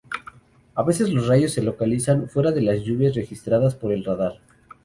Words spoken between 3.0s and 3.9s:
registradas